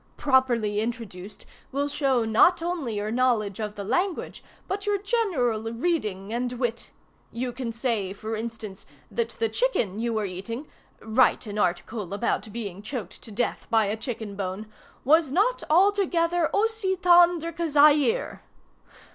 Properly 0.17 0.79
introduced, 0.81 1.45
will 1.71 1.87
show 1.87 2.25
not 2.25 2.63
only 2.63 2.95
your 2.95 3.11
knowledge 3.11 3.59
of 3.59 3.75
the 3.75 3.83
language, 3.83 4.43
but 4.67 4.87
your 4.87 4.97
general 4.99 5.71
reading 5.71 6.33
and 6.33 6.53
wit. 6.53 6.89
You 7.31 7.51
can 7.51 7.71
say, 7.71 8.11
for 8.11 8.35
instance, 8.35 8.87
that 9.11 9.35
the 9.37 9.47
chicken 9.47 9.99
you 9.99 10.11
were 10.11 10.25
eating 10.25 10.65
(write 11.03 11.45
an 11.45 11.59
article 11.59 12.15
about 12.15 12.51
being 12.51 12.81
choked 12.81 13.21
to 13.21 13.31
death 13.31 13.67
by 13.69 13.85
a 13.85 13.95
chicken 13.95 14.35
bone) 14.35 14.65
was 15.05 15.31
not 15.31 15.61
altogether 15.69 16.47
aussi 16.51 16.95
tendre 16.99 17.53
que 17.55 17.67
Zaire. 17.69 18.41